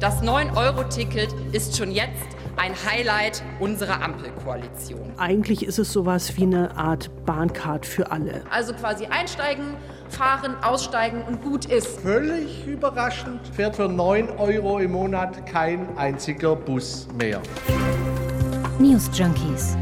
Das 0.00 0.22
9-Euro-Ticket 0.22 1.34
ist 1.50 1.76
schon 1.76 1.90
jetzt 1.90 2.28
ein 2.56 2.72
Highlight 2.88 3.42
unserer 3.58 4.00
Ampelkoalition. 4.00 5.12
Eigentlich 5.16 5.66
ist 5.66 5.80
es 5.80 5.92
sowas 5.92 6.36
wie 6.36 6.44
eine 6.44 6.76
Art 6.76 7.10
Bahncard 7.26 7.84
für 7.84 8.12
alle. 8.12 8.42
Also 8.48 8.74
quasi 8.74 9.06
einsteigen, 9.06 9.74
fahren, 10.08 10.54
aussteigen 10.62 11.22
und 11.22 11.42
gut 11.42 11.64
ist. 11.64 11.98
Völlig 12.00 12.64
überraschend 12.64 13.40
fährt 13.48 13.74
für 13.74 13.88
9 13.88 14.30
Euro 14.38 14.78
im 14.78 14.92
Monat 14.92 15.44
kein 15.46 15.98
einziger 15.98 16.54
Bus 16.54 17.08
mehr. 17.18 17.42
News 18.78 19.10
Junkies. 19.12 19.76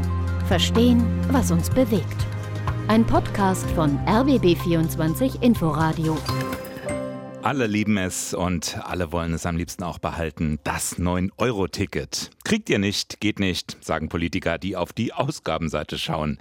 Verstehen, 0.47 1.05
was 1.31 1.51
uns 1.51 1.69
bewegt. 1.69 2.25
Ein 2.87 3.05
Podcast 3.05 3.69
von 3.71 3.99
RBB24 4.07 5.43
Inforadio. 5.43 6.17
Alle 7.47 7.65
lieben 7.65 7.95
es 7.95 8.33
und 8.33 8.77
alle 8.83 9.13
wollen 9.13 9.33
es 9.33 9.45
am 9.45 9.55
liebsten 9.55 9.83
auch 9.83 9.99
behalten. 9.99 10.59
Das 10.65 10.99
9-Euro-Ticket. 10.99 12.31
Kriegt 12.43 12.69
ihr 12.69 12.77
nicht, 12.77 13.21
geht 13.21 13.39
nicht, 13.39 13.77
sagen 13.79 14.09
Politiker, 14.09 14.57
die 14.57 14.75
auf 14.75 14.91
die 14.91 15.13
Ausgabenseite 15.13 15.97
schauen. 15.97 16.39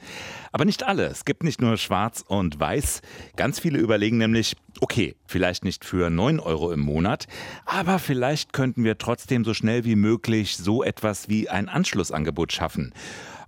Aber 0.50 0.64
nicht 0.64 0.82
alle. 0.82 1.04
Es 1.04 1.24
gibt 1.24 1.44
nicht 1.44 1.60
nur 1.60 1.76
Schwarz 1.76 2.24
und 2.26 2.58
Weiß. 2.58 3.02
Ganz 3.36 3.60
viele 3.60 3.78
überlegen 3.78 4.18
nämlich, 4.18 4.56
okay, 4.80 5.14
vielleicht 5.26 5.62
nicht 5.62 5.84
für 5.84 6.10
9 6.10 6.40
Euro 6.40 6.72
im 6.72 6.80
Monat, 6.80 7.28
aber 7.66 8.00
vielleicht 8.00 8.52
könnten 8.52 8.82
wir 8.82 8.98
trotzdem 8.98 9.44
so 9.44 9.54
schnell 9.54 9.84
wie 9.84 9.94
möglich 9.94 10.56
so 10.56 10.82
etwas 10.82 11.28
wie 11.28 11.48
ein 11.48 11.68
Anschlussangebot 11.68 12.52
schaffen. 12.52 12.92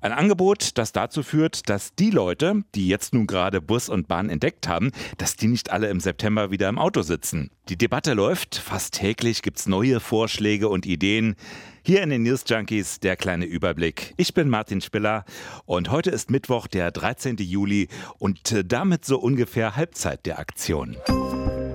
Ein 0.01 0.13
Angebot, 0.13 0.79
das 0.79 0.93
dazu 0.93 1.25
führt, 1.25 1.69
dass 1.69 1.93
die 1.97 2.11
Leute, 2.11 2.63
die 2.77 2.87
jetzt 2.87 3.15
nun 3.15 3.27
gerade 3.27 3.61
Bus 3.61 3.89
und 3.89 4.07
Bahn 4.07 4.31
entdeckt 4.31 4.69
haben, 4.69 4.93
dass 5.17 5.35
die 5.35 5.49
nicht 5.49 5.73
alle 5.73 5.89
im 5.89 5.99
September 5.99 6.53
wieder 6.53 6.69
im 6.69 6.79
Auto 6.79 7.03
sitzen. 7.03 7.51
Die 7.69 7.77
Debatte 7.77 8.15
läuft, 8.15 8.55
fast 8.55 8.95
täglich 8.95 9.43
gibt 9.43 9.59
es 9.59 9.67
neue 9.67 9.99
Vorschläge 9.99 10.69
und 10.69 10.87
Ideen. 10.87 11.35
Hier 11.83 12.03
in 12.03 12.11
den 12.11 12.23
News 12.23 12.45
Junkies 12.47 13.01
der 13.01 13.17
kleine 13.17 13.45
Überblick. 13.45 14.15
Ich 14.17 14.35
bin 14.35 14.49
Martin 14.49 14.81
Spiller 14.81 15.25
und 15.67 15.91
heute 15.91 16.11
ist 16.11 16.31
Mittwoch, 16.31 16.69
der 16.69 16.93
13. 16.93 17.37
Juli 17.39 17.89
und 18.19 18.53
äh, 18.53 18.65
damit 18.65 19.05
so 19.05 19.19
ungefähr 19.19 19.75
Halbzeit 19.75 20.27
der 20.27 20.39
Aktion. 20.39 20.97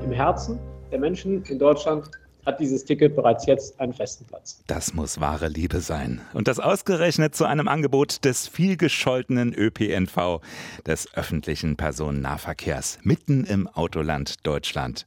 Im 0.02 0.12
Herzen 0.12 0.58
der 0.92 1.00
Menschen 1.00 1.44
in 1.44 1.60
Deutschland 1.60 2.10
hat 2.46 2.60
dieses 2.60 2.84
Ticket 2.86 3.16
bereits 3.16 3.46
jetzt 3.46 3.80
einen 3.80 3.94
festen 3.94 4.26
Platz. 4.26 4.62
Das 4.68 4.94
muss 4.94 5.20
wahre 5.20 5.48
Liebe 5.48 5.80
sein. 5.80 6.22
Und 6.34 6.48
das 6.48 6.60
ausgerechnet 6.60 7.36
zu 7.36 7.46
einem 7.46 7.68
Angebot 7.68 8.26
des 8.26 8.48
vielgescholtenen 8.48 9.54
ÖPNV, 9.54 10.42
des 10.86 11.14
öffentlichen 11.14 11.76
Personennahverkehrs, 11.76 13.00
mitten 13.04 13.46
im 13.46 13.68
Autoland 13.68 14.46
Deutschland. 14.46 15.06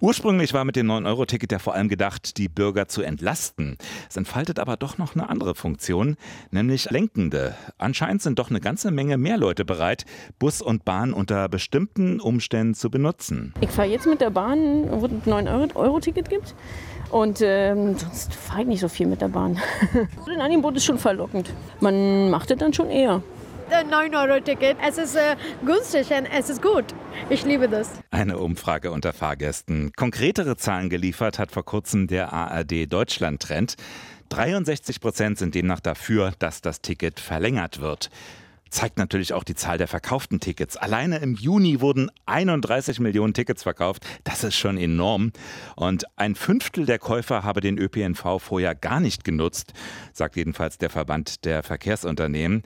Ursprünglich 0.00 0.54
war 0.54 0.64
mit 0.64 0.76
dem 0.76 0.88
9-Euro-Ticket 0.88 1.50
ja 1.50 1.58
vor 1.58 1.74
allem 1.74 1.88
gedacht, 1.88 2.38
die 2.38 2.48
Bürger 2.48 2.86
zu 2.86 3.02
entlasten. 3.02 3.76
Es 4.08 4.16
entfaltet 4.16 4.60
aber 4.60 4.76
doch 4.76 4.96
noch 4.96 5.16
eine 5.16 5.28
andere 5.28 5.56
Funktion, 5.56 6.16
nämlich 6.52 6.88
lenkende. 6.90 7.56
Anscheinend 7.78 8.22
sind 8.22 8.38
doch 8.38 8.48
eine 8.48 8.60
ganze 8.60 8.92
Menge 8.92 9.18
mehr 9.18 9.36
Leute 9.36 9.64
bereit, 9.64 10.04
Bus 10.38 10.62
und 10.62 10.84
Bahn 10.84 11.12
unter 11.12 11.48
bestimmten 11.48 12.20
Umständen 12.20 12.74
zu 12.74 12.90
benutzen. 12.90 13.54
Ich 13.60 13.70
fahre 13.70 13.88
jetzt 13.88 14.06
mit 14.06 14.20
der 14.20 14.30
Bahn, 14.30 14.88
wo 14.88 15.06
es 15.06 15.12
ein 15.12 15.48
9-Euro-Ticket 15.48 16.30
gibt. 16.30 16.54
Und 17.10 17.40
ähm, 17.42 17.96
sonst 17.98 18.34
fahre 18.34 18.62
ich 18.62 18.68
nicht 18.68 18.80
so 18.80 18.88
viel 18.88 19.06
mit 19.06 19.20
der 19.20 19.28
Bahn. 19.28 19.58
Ein 20.28 20.40
Angebot 20.40 20.76
ist 20.76 20.84
schon 20.84 20.98
verlockend. 20.98 21.50
Man 21.80 22.30
macht 22.30 22.50
es 22.50 22.58
dann 22.58 22.72
schon 22.72 22.90
eher. 22.90 23.22
9-Euro-Ticket. 23.76 24.76
Es 24.86 24.98
ist 24.98 25.16
äh, 25.16 25.36
günstig 25.64 26.10
und 26.10 26.26
es 26.26 26.50
ist 26.50 26.62
gut. 26.62 26.84
Ich 27.30 27.44
liebe 27.44 27.68
das. 27.68 27.90
Eine 28.10 28.38
Umfrage 28.38 28.90
unter 28.90 29.12
Fahrgästen. 29.12 29.92
Konkretere 29.96 30.56
Zahlen 30.56 30.88
geliefert 30.88 31.38
hat 31.38 31.50
vor 31.52 31.64
kurzem 31.64 32.06
der 32.06 32.32
ARD 32.32 32.92
Deutschland 32.92 33.42
Trend. 33.42 33.76
63 34.30 35.00
Prozent 35.00 35.38
sind 35.38 35.54
demnach 35.54 35.80
dafür, 35.80 36.32
dass 36.38 36.60
das 36.60 36.80
Ticket 36.82 37.20
verlängert 37.20 37.80
wird. 37.80 38.10
Zeigt 38.70 38.98
natürlich 38.98 39.32
auch 39.32 39.44
die 39.44 39.54
Zahl 39.54 39.78
der 39.78 39.88
verkauften 39.88 40.40
Tickets. 40.40 40.76
Alleine 40.76 41.18
im 41.18 41.34
Juni 41.34 41.80
wurden 41.80 42.10
31 42.26 43.00
Millionen 43.00 43.32
Tickets 43.32 43.62
verkauft. 43.62 44.04
Das 44.24 44.44
ist 44.44 44.56
schon 44.56 44.76
enorm. 44.76 45.32
Und 45.74 46.04
ein 46.18 46.34
Fünftel 46.34 46.84
der 46.84 46.98
Käufer 46.98 47.44
habe 47.44 47.60
den 47.60 47.78
ÖPNV 47.78 48.38
vorher 48.38 48.74
gar 48.74 49.00
nicht 49.00 49.24
genutzt, 49.24 49.72
sagt 50.12 50.36
jedenfalls 50.36 50.76
der 50.76 50.90
Verband 50.90 51.46
der 51.46 51.62
Verkehrsunternehmen. 51.62 52.62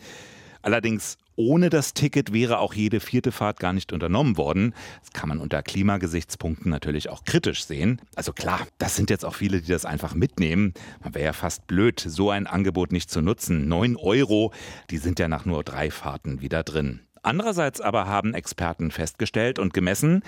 Allerdings 0.63 1.19
ohne 1.37 1.71
das 1.71 1.95
Ticket 1.95 2.33
wäre 2.33 2.59
auch 2.59 2.75
jede 2.75 3.01
vierte 3.01 3.33
Fahrt 3.33 3.59
gar 3.59 3.73
nicht 3.73 3.93
unternommen 3.93 4.37
worden. 4.37 4.75
Das 5.01 5.13
kann 5.13 5.29
man 5.29 5.39
unter 5.39 5.63
Klimagesichtspunkten 5.63 6.71
natürlich 6.71 7.09
auch 7.09 7.25
kritisch 7.25 7.65
sehen. 7.65 8.01
Also 8.15 8.33
klar, 8.33 8.67
das 8.79 8.97
sind 8.97 9.11
jetzt 9.11 9.25
auch 9.25 9.35
viele, 9.35 9.61
die 9.61 9.71
das 9.71 9.85
einfach 9.85 10.15
mitnehmen. 10.15 10.75
Man 11.03 11.15
wäre 11.15 11.27
ja 11.27 11.33
fast 11.33 11.67
blöd, 11.67 12.01
so 12.01 12.31
ein 12.31 12.47
Angebot 12.47 12.93
nicht 12.93 13.11
zu 13.11 13.23
nutzen. 13.23 13.67
Neun 13.69 13.97
Euro, 13.97 14.53
die 14.91 14.99
sind 14.99 15.19
ja 15.19 15.29
nach 15.29 15.45
nur 15.45 15.65
drei 15.65 15.91
Fahrten 15.91 16.41
wieder 16.41 16.63
drin. 16.63 17.01
Andererseits 17.23 17.81
aber 17.81 18.07
haben 18.07 18.35
Experten 18.35 18.91
festgestellt 18.91 19.59
und 19.59 19.73
gemessen, 19.73 20.23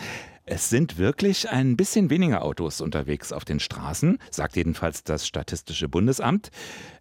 es 0.46 0.68
sind 0.68 0.98
wirklich 0.98 1.48
ein 1.48 1.76
bisschen 1.76 2.10
weniger 2.10 2.42
Autos 2.42 2.80
unterwegs 2.80 3.32
auf 3.32 3.44
den 3.44 3.60
Straßen, 3.60 4.18
sagt 4.30 4.56
jedenfalls 4.56 5.02
das 5.02 5.26
Statistische 5.26 5.88
Bundesamt. 5.88 6.50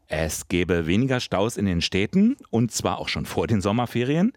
Es 0.07 0.47
gäbe 0.47 0.87
weniger 0.87 1.19
Staus 1.19 1.57
in 1.57 1.65
den 1.65 1.81
Städten 1.81 2.37
und 2.49 2.71
zwar 2.71 2.97
auch 2.99 3.07
schon 3.07 3.25
vor 3.25 3.47
den 3.47 3.61
Sommerferien. 3.61 4.33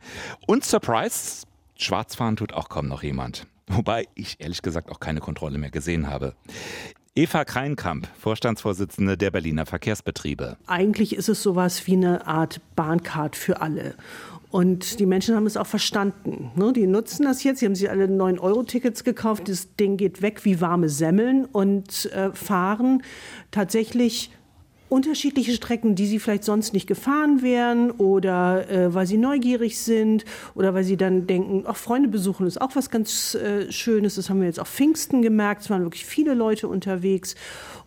Und 0.47 0.65
Surprise, 0.65 1.47
Schwarzfahren 1.77 2.37
tut 2.37 2.53
auch 2.53 2.69
kaum 2.69 2.88
noch 2.88 3.03
jemand. 3.03 3.47
Wobei 3.69 4.06
ich 4.15 4.41
ehrlich 4.41 4.62
gesagt 4.62 4.91
auch 4.91 5.00
keine 5.00 5.21
Kontrolle 5.21 5.59
mehr 5.59 5.71
gesehen 5.71 6.09
habe. 6.09 6.34
Eva 7.19 7.47
Kreinkamp, 7.47 8.09
Vorstandsvorsitzende 8.19 9.16
der 9.16 9.31
Berliner 9.31 9.65
Verkehrsbetriebe. 9.65 10.59
Eigentlich 10.66 11.16
ist 11.16 11.31
es 11.31 11.43
sowas 11.43 11.87
wie 11.87 11.94
eine 11.94 12.27
Art 12.27 12.60
Bahncard 12.77 13.37
für 13.37 13.62
alle. 13.62 13.94
Und 14.50 15.00
die 15.00 15.06
Menschen 15.06 15.34
haben 15.34 15.47
es 15.47 15.56
auch 15.56 15.66
verstanden. 15.66 16.50
Ne? 16.56 16.75
Die 16.75 16.87
nutzen 16.87 17.25
das 17.25 17.43
jetzt. 17.43 17.60
Sie 17.60 17.66
haben 17.66 17.75
sich 17.75 17.88
alle 17.88 18.05
9-Euro-Tickets 18.05 19.03
gekauft. 19.03 19.49
Das 19.49 19.75
Ding 19.76 19.97
geht 19.97 20.21
weg 20.21 20.44
wie 20.44 20.60
warme 20.60 20.91
Semmeln 20.91 21.47
und 21.47 22.05
äh, 22.12 22.32
fahren 22.32 23.03
tatsächlich 23.50 24.31
unterschiedliche 24.88 25.52
Strecken, 25.52 25.94
die 25.94 26.06
sie 26.06 26.19
vielleicht 26.19 26.44
sonst 26.44 26.72
nicht 26.72 26.86
gefahren 26.86 27.42
wären 27.42 27.91
oder 27.91 28.70
äh, 28.70 28.94
weil 28.94 29.06
sie 29.06 29.16
neugierig 29.16 29.78
sind 29.78 30.24
oder 30.54 30.74
weil 30.74 30.84
sie 30.84 30.97
dann 30.97 31.26
denken, 31.26 31.66
auch 31.66 31.76
Freunde 31.76 32.08
besuchen 32.08 32.47
ist 32.47 32.60
auch 32.60 32.76
was 32.76 32.91
ganz 32.91 33.34
äh, 33.34 33.70
Schönes. 33.72 34.14
Das 34.14 34.30
haben 34.30 34.41
wir 34.41 34.46
jetzt 34.46 34.60
auf 34.60 34.69
Pfingsten 34.69 35.22
gemerkt. 35.22 35.62
Es 35.62 35.70
waren 35.70 35.82
wirklich 35.82 36.06
viele 36.06 36.34
Leute 36.34 36.69
unterwegs 36.69 37.34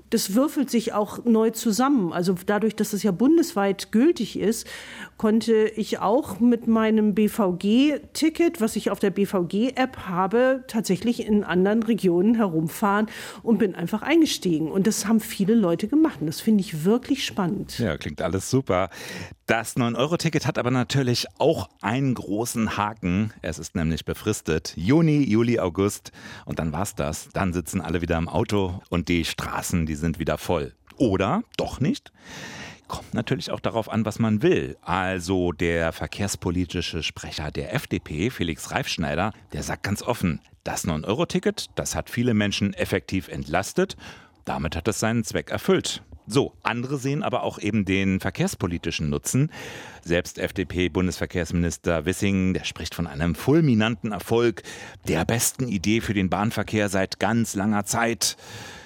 das 0.09 0.33
würfelt 0.33 0.69
sich 0.69 0.93
auch 0.93 1.25
neu 1.25 1.51
zusammen. 1.51 2.11
Also 2.13 2.35
dadurch, 2.45 2.75
dass 2.75 2.93
es 2.93 3.03
ja 3.03 3.11
bundesweit 3.11 3.91
gültig 3.91 4.39
ist, 4.39 4.67
konnte 5.17 5.67
ich 5.75 5.99
auch 5.99 6.39
mit 6.39 6.67
meinem 6.67 7.13
BVG-Ticket, 7.13 8.61
was 8.61 8.75
ich 8.75 8.89
auf 8.89 8.99
der 8.99 9.11
BVG-App 9.11 9.97
habe, 10.07 10.63
tatsächlich 10.67 11.25
in 11.25 11.43
anderen 11.43 11.83
Regionen 11.83 12.35
herumfahren 12.35 13.07
und 13.43 13.57
bin 13.57 13.75
einfach 13.75 14.01
eingestiegen. 14.01 14.71
Und 14.71 14.87
das 14.87 15.07
haben 15.07 15.19
viele 15.19 15.55
Leute 15.55 15.87
gemacht. 15.87 16.21
Und 16.21 16.27
das 16.27 16.41
finde 16.41 16.61
ich 16.61 16.85
wirklich 16.85 17.25
spannend. 17.25 17.77
Ja, 17.79 17.97
klingt 17.97 18.21
alles 18.21 18.49
super. 18.49 18.89
Das 19.49 19.77
9-Euro-Ticket 19.77 20.45
hat 20.45 20.59
aber 20.59 20.69
natürlich 20.69 21.25
auch 21.39 21.69
einen 21.81 22.13
großen 22.13 22.77
Haken. 22.77 23.33
Es 23.41 23.57
ist 23.57 23.73
nämlich 23.73 24.05
befristet. 24.05 24.73
Juni, 24.75 25.23
Juli, 25.23 25.59
August. 25.59 26.11
Und 26.45 26.59
dann 26.59 26.71
war's 26.71 26.93
das. 26.93 27.29
Dann 27.33 27.51
sitzen 27.51 27.81
alle 27.81 28.03
wieder 28.03 28.19
im 28.19 28.29
Auto 28.29 28.79
und 28.89 29.07
die 29.07 29.25
Straßen, 29.25 29.87
die 29.87 29.95
sind 29.95 30.19
wieder 30.19 30.37
voll. 30.37 30.75
Oder 30.97 31.41
doch 31.57 31.79
nicht? 31.79 32.11
Kommt 32.87 33.15
natürlich 33.15 33.49
auch 33.49 33.59
darauf 33.59 33.89
an, 33.89 34.05
was 34.05 34.19
man 34.19 34.43
will. 34.43 34.77
Also 34.83 35.51
der 35.51 35.93
verkehrspolitische 35.93 37.01
Sprecher 37.01 37.49
der 37.49 37.73
FDP, 37.73 38.29
Felix 38.29 38.69
Reifschneider, 38.69 39.33
der 39.51 39.63
sagt 39.63 39.81
ganz 39.81 40.03
offen, 40.03 40.41
das 40.63 40.85
9-Euro-Ticket, 40.85 41.71
das 41.73 41.95
hat 41.95 42.11
viele 42.11 42.35
Menschen 42.35 42.75
effektiv 42.75 43.29
entlastet. 43.29 43.97
Damit 44.45 44.75
hat 44.75 44.87
es 44.87 44.99
seinen 44.99 45.23
Zweck 45.23 45.49
erfüllt. 45.49 46.03
So, 46.31 46.53
andere 46.61 46.99
sehen 46.99 47.23
aber 47.23 47.41
auch 47.41 47.57
eben 47.57 47.85
den 47.85 48.19
verkehrspolitischen 48.19 49.09
Nutzen. 49.09 49.51
Selbst 50.03 50.37
FDP-Bundesverkehrsminister 50.37 52.05
Wissing, 52.05 52.53
der 52.53 52.65
spricht 52.65 52.93
von 52.93 53.07
einem 53.07 53.33
fulminanten 53.33 54.11
Erfolg, 54.11 54.61
der 55.07 55.25
besten 55.25 55.67
Idee 55.67 56.01
für 56.01 56.13
den 56.13 56.29
Bahnverkehr 56.29 56.87
seit 56.87 57.19
ganz 57.19 57.55
langer 57.55 57.83
Zeit. 57.85 58.37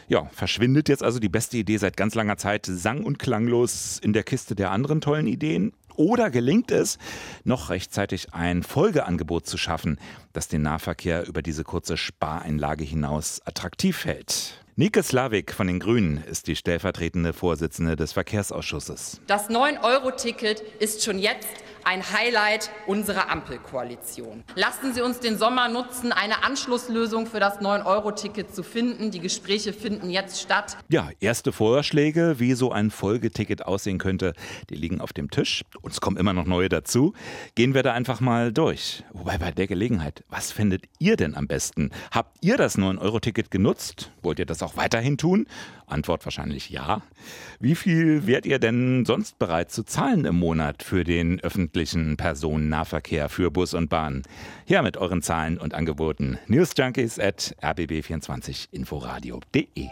Ja, 0.07 0.29
verschwindet 0.31 0.87
jetzt 0.87 1.03
also 1.03 1.19
die 1.19 1.27
beste 1.27 1.57
Idee 1.57 1.75
seit 1.75 1.97
ganz 1.97 2.15
langer 2.15 2.37
Zeit 2.37 2.65
sang- 2.65 3.03
und 3.03 3.19
klanglos 3.19 3.99
in 4.01 4.13
der 4.13 4.23
Kiste 4.23 4.55
der 4.55 4.71
anderen 4.71 5.01
tollen 5.01 5.27
Ideen? 5.27 5.73
Oder 5.97 6.29
gelingt 6.29 6.71
es, 6.71 6.97
noch 7.43 7.69
rechtzeitig 7.69 8.33
ein 8.33 8.63
Folgeangebot 8.63 9.47
zu 9.47 9.57
schaffen, 9.57 9.99
das 10.31 10.47
den 10.47 10.61
Nahverkehr 10.61 11.27
über 11.27 11.41
diese 11.41 11.65
kurze 11.65 11.97
Spareinlage 11.97 12.85
hinaus 12.85 13.41
attraktiv 13.45 14.05
hält? 14.05 14.62
Nike 14.75 15.03
Slavik 15.03 15.53
von 15.53 15.67
den 15.67 15.79
Grünen 15.79 16.23
ist 16.23 16.47
die 16.47 16.55
stellvertretende 16.55 17.31
Vorsitzende 17.31 17.95
des 17.95 18.11
Verkehrsausschusses. 18.13 19.21
Das 19.27 19.51
9-Euro-Ticket 19.51 20.61
ist 20.79 21.03
schon 21.03 21.19
jetzt 21.19 21.47
ein 21.85 22.03
Highlight 22.11 22.71
unserer 22.87 23.29
Ampelkoalition. 23.29 24.43
Lassen 24.55 24.93
Sie 24.93 25.01
uns 25.01 25.19
den 25.19 25.37
Sommer 25.37 25.69
nutzen, 25.69 26.11
eine 26.11 26.43
Anschlusslösung 26.43 27.27
für 27.27 27.39
das 27.39 27.59
9-Euro-Ticket 27.59 28.55
zu 28.55 28.63
finden. 28.63 29.11
Die 29.11 29.19
Gespräche 29.19 29.73
finden 29.73 30.09
jetzt 30.09 30.41
statt. 30.41 30.77
Ja, 30.89 31.09
erste 31.19 31.51
Vorschläge, 31.51 32.35
wie 32.39 32.53
so 32.53 32.71
ein 32.71 32.91
Folgeticket 32.91 33.65
aussehen 33.65 33.97
könnte, 33.97 34.33
die 34.69 34.75
liegen 34.75 35.01
auf 35.01 35.13
dem 35.13 35.29
Tisch. 35.29 35.63
Und 35.81 35.91
es 35.91 36.01
kommen 36.01 36.17
immer 36.17 36.33
noch 36.33 36.45
neue 36.45 36.69
dazu. 36.69 37.13
Gehen 37.55 37.73
wir 37.73 37.83
da 37.83 37.93
einfach 37.93 38.21
mal 38.21 38.53
durch. 38.53 39.03
Wobei 39.11 39.37
bei 39.37 39.51
der 39.51 39.67
Gelegenheit, 39.67 40.23
was 40.29 40.51
findet 40.51 40.85
ihr 40.99 41.17
denn 41.17 41.35
am 41.35 41.47
besten? 41.47 41.91
Habt 42.11 42.37
ihr 42.41 42.57
das 42.57 42.77
9-Euro-Ticket 42.77 43.51
genutzt? 43.51 44.11
Wollt 44.21 44.39
ihr 44.39 44.45
das 44.45 44.63
auch 44.63 44.77
weiterhin 44.77 45.17
tun? 45.17 45.47
Antwort 45.87 46.25
wahrscheinlich 46.25 46.69
ja. 46.69 47.01
Wie 47.59 47.75
viel 47.75 48.25
wärt 48.25 48.45
ihr 48.45 48.57
denn 48.57 49.05
sonst 49.05 49.37
bereit 49.37 49.71
zu 49.71 49.83
zahlen 49.83 50.25
im 50.25 50.39
Monat 50.39 50.81
für 50.81 51.03
den 51.03 51.39
öffentlichen 51.41 51.72
Personennahverkehr 52.17 53.29
für 53.29 53.51
Bus 53.51 53.73
und 53.73 53.89
Bahn? 53.89 54.23
Her 54.65 54.83
mit 54.83 54.97
euren 54.97 55.21
Zahlen 55.21 55.57
und 55.57 55.73
Angeboten. 55.73 56.37
Newsjunkies 56.47 57.19
at 57.19 57.55
rbb24inforadio.de. 57.61 59.89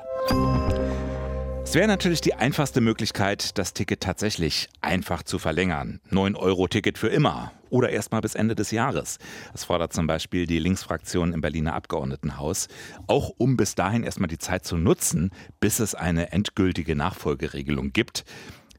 Es 1.63 1.75
wäre 1.75 1.87
natürlich 1.87 2.21
die 2.21 2.33
einfachste 2.33 2.81
Möglichkeit, 2.81 3.57
das 3.57 3.73
Ticket 3.73 4.01
tatsächlich 4.01 4.67
einfach 4.81 5.23
zu 5.23 5.39
verlängern. 5.39 6.01
9-Euro-Ticket 6.11 6.97
für 6.97 7.07
immer 7.07 7.53
oder 7.69 7.89
erst 7.89 8.11
mal 8.11 8.21
bis 8.21 8.35
Ende 8.35 8.55
des 8.55 8.71
Jahres. 8.71 9.17
Das 9.53 9.63
fordert 9.63 9.93
zum 9.93 10.05
Beispiel 10.05 10.45
die 10.45 10.59
Linksfraktion 10.59 11.33
im 11.33 11.41
Berliner 11.41 11.73
Abgeordnetenhaus, 11.73 12.67
auch 13.07 13.31
um 13.37 13.57
bis 13.57 13.75
dahin 13.75 14.03
erstmal 14.03 14.27
die 14.27 14.37
Zeit 14.37 14.65
zu 14.65 14.77
nutzen, 14.77 15.31
bis 15.59 15.79
es 15.79 15.95
eine 15.95 16.31
endgültige 16.33 16.95
Nachfolgeregelung 16.95 17.93
gibt. 17.93 18.25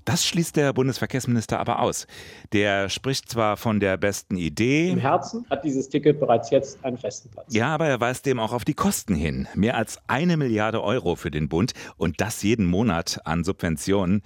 Das 0.05 0.25
schließt 0.25 0.57
der 0.57 0.73
Bundesverkehrsminister 0.73 1.61
aber 1.61 1.81
aus. 1.81 2.07
Der 2.53 2.89
spricht 2.89 3.31
zwar 3.31 3.57
von 3.57 3.81
der 3.81 3.97
besten 3.97 4.37
Idee. 4.37 4.91
Im 4.91 4.99
Herzen 4.99 5.47
hat 5.51 5.65
dieses 5.65 5.89
Ticket 5.89 6.19
bereits 6.19 6.51
jetzt 6.51 6.85
einen 6.85 6.99
festen 6.99 7.31
Platz. 7.31 7.55
Ja, 7.55 7.69
aber 7.69 7.89
er 7.89 8.01
weist 8.01 8.27
dem 8.27 8.41
auch 8.41 8.53
auf 8.53 8.65
die 8.65 8.75
Kosten 8.75 9.15
hin. 9.15 9.49
Mehr 9.55 9.77
als 9.77 9.99
eine 10.09 10.37
Milliarde 10.37 10.83
Euro 10.83 11.17
für 11.17 11.31
den 11.31 11.49
Bund 11.49 11.73
und 11.97 12.21
das 12.21 12.43
jeden 12.43 12.67
Monat 12.67 13.21
an 13.25 13.45
Subventionen, 13.45 14.23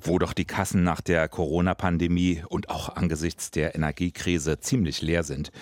wo 0.00 0.18
doch 0.18 0.32
die 0.32 0.44
Kassen 0.44 0.82
nach 0.82 1.00
der 1.00 1.28
Corona-Pandemie 1.28 2.42
und 2.48 2.70
auch 2.70 2.96
angesichts 2.96 3.50
der 3.50 3.74
Energiekrise 3.74 4.60
ziemlich 4.60 5.02
leer 5.02 5.22
sind 5.22 5.52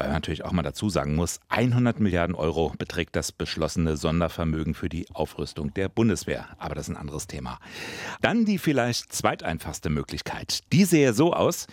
weil 0.00 0.06
man 0.06 0.16
natürlich 0.16 0.46
auch 0.46 0.52
mal 0.52 0.62
dazu 0.62 0.88
sagen 0.88 1.14
muss, 1.14 1.40
100 1.50 2.00
Milliarden 2.00 2.34
Euro 2.34 2.72
beträgt 2.78 3.14
das 3.16 3.32
beschlossene 3.32 3.98
Sondervermögen 3.98 4.72
für 4.72 4.88
die 4.88 5.06
Aufrüstung 5.12 5.74
der 5.74 5.90
Bundeswehr. 5.90 6.48
Aber 6.56 6.74
das 6.74 6.88
ist 6.88 6.94
ein 6.94 7.00
anderes 7.00 7.26
Thema. 7.26 7.58
Dann 8.22 8.46
die 8.46 8.56
vielleicht 8.56 9.12
zweiteinfachste 9.12 9.90
Möglichkeit. 9.90 10.60
Die 10.72 10.86
sehe 10.86 11.12
so 11.12 11.34
aus, 11.34 11.66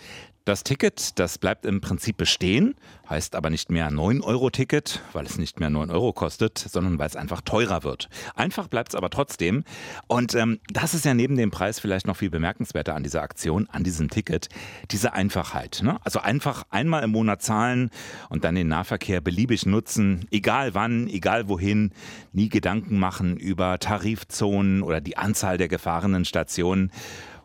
das 0.48 0.64
Ticket, 0.64 1.18
das 1.18 1.36
bleibt 1.36 1.66
im 1.66 1.82
Prinzip 1.82 2.16
bestehen, 2.16 2.74
heißt 3.08 3.34
aber 3.34 3.50
nicht 3.50 3.70
mehr 3.70 3.90
9-Euro-Ticket, 3.90 5.02
weil 5.12 5.26
es 5.26 5.36
nicht 5.36 5.60
mehr 5.60 5.68
9 5.68 5.90
Euro 5.90 6.14
kostet, 6.14 6.56
sondern 6.56 6.98
weil 6.98 7.06
es 7.06 7.16
einfach 7.16 7.42
teurer 7.42 7.82
wird. 7.82 8.08
Einfach 8.34 8.66
bleibt 8.68 8.92
es 8.92 8.94
aber 8.94 9.10
trotzdem. 9.10 9.64
Und 10.06 10.34
ähm, 10.34 10.58
das 10.72 10.94
ist 10.94 11.04
ja 11.04 11.12
neben 11.12 11.36
dem 11.36 11.50
Preis 11.50 11.80
vielleicht 11.80 12.06
noch 12.06 12.16
viel 12.16 12.30
bemerkenswerter 12.30 12.94
an 12.94 13.02
dieser 13.02 13.20
Aktion, 13.20 13.68
an 13.70 13.84
diesem 13.84 14.08
Ticket, 14.08 14.48
diese 14.90 15.12
Einfachheit. 15.12 15.80
Ne? 15.82 15.98
Also 16.04 16.20
einfach 16.20 16.64
einmal 16.70 17.04
im 17.04 17.10
Monat 17.10 17.42
zahlen 17.42 17.90
und 18.30 18.44
dann 18.44 18.54
den 18.54 18.68
Nahverkehr 18.68 19.20
beliebig 19.20 19.66
nutzen, 19.66 20.26
egal 20.30 20.74
wann, 20.74 21.08
egal 21.08 21.48
wohin, 21.48 21.92
nie 22.32 22.48
Gedanken 22.48 22.98
machen 22.98 23.36
über 23.36 23.78
Tarifzonen 23.78 24.82
oder 24.82 25.02
die 25.02 25.18
Anzahl 25.18 25.58
der 25.58 25.68
gefahrenen 25.68 26.24
Stationen 26.24 26.90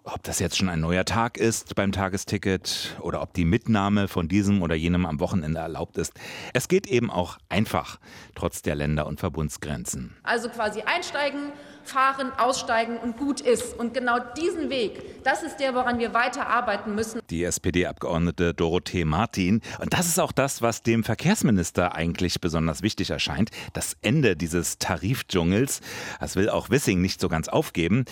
ob 0.04 0.22
das 0.24 0.40
jetzt 0.40 0.58
schon 0.58 0.70
ein 0.70 0.82
neuer 0.82 1.06
Tag 1.06 1.38
ist 1.38 1.76
beim 1.76 1.92
Tagesticket 1.92 2.98
oder 3.00 3.22
ob 3.22 3.34
die 3.34 3.46
Mitnahme 3.46 4.08
von 4.08 4.28
diesem 4.28 4.62
oder 4.62 4.76
jenem 4.76 5.06
am 5.06 5.20
Wochenende 5.20 5.60
erlaubt 5.60 5.98
ist. 5.98 6.14
Es 6.54 6.68
geht 6.68 6.88
eben 6.88 7.10
auch 7.10 7.38
einfach, 7.50 8.00
trotz 8.36 8.62
der 8.62 8.76
Länder- 8.76 9.08
und 9.08 9.20
Verbundsgrenzen. 9.20 10.16
Also 10.24 10.50
quasi 10.50 10.82
einsteigen, 10.82 11.54
fahren, 11.84 12.32
aussteigen 12.38 12.98
und 12.98 13.18
gut 13.18 13.42
ist. 13.42 13.78
Und 13.78 13.94
genau 13.94 14.18
diesen 14.38 14.70
Weg, 14.70 15.24
das 15.24 15.44
ist 15.44 15.58
der, 15.58 15.74
woran 15.76 16.00
wir 16.00 16.14
weiter 16.14 16.48
arbeiten 16.48 16.96
müssen. 16.96 17.22
Die 17.30 17.44
SPD-Abgeordnete 17.44 18.54
Dorothee 18.54 19.06
Martin. 19.06 19.62
Und 19.80 19.94
das 19.94 20.08
ist 20.08 20.20
auch 20.20 20.32
das, 20.32 20.62
was 20.62 20.82
dem 20.82 21.04
Verkehrsminister 21.04 21.96
eigentlich 21.96 22.42
besonders 22.42 22.82
wichtig 22.82 23.10
erscheint. 23.10 23.52
Das 23.74 23.98
Ende 24.02 24.36
dieses 24.36 24.78
Tarifdschungels. 24.78 25.82
Das 26.20 26.36
will 26.36 26.50
auch 26.50 26.70
Wissing 26.70 27.02
nicht 27.02 27.20
so 27.20 27.30
ganz 27.30 27.48
aufgeben. 27.48 28.06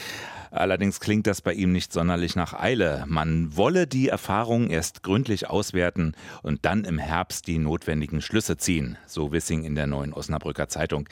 Allerdings 0.51 0.99
klingt 0.99 1.27
das 1.27 1.41
bei 1.41 1.53
ihm 1.53 1.71
nicht 1.71 1.93
sonderlich 1.93 2.35
nach 2.35 2.53
Eile. 2.53 3.05
Man 3.07 3.55
wolle 3.55 3.87
die 3.87 4.09
Erfahrungen 4.09 4.69
erst 4.69 5.01
gründlich 5.01 5.49
auswerten 5.49 6.13
und 6.43 6.65
dann 6.65 6.83
im 6.83 6.97
Herbst 6.97 7.47
die 7.47 7.57
notwendigen 7.57 8.21
Schlüsse 8.21 8.57
ziehen, 8.57 8.97
so 9.07 9.31
Wissing 9.31 9.63
in 9.63 9.75
der 9.75 9.87
neuen 9.87 10.11
Osnabrücker 10.11 10.67
Zeitung. 10.67 11.07